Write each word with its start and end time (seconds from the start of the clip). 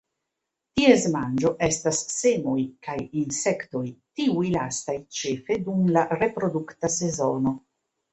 Ties 0.79 1.03
manĝo 1.15 1.49
estas 1.65 1.99
semoj 2.13 2.55
kaj 2.87 2.95
insektoj, 3.23 3.81
tiuj 4.21 4.47
lastaj 4.55 4.95
ĉefe 5.19 5.59
dum 5.69 5.85
la 5.99 6.07
reprodukta 6.23 6.91
sezono. 6.95 7.55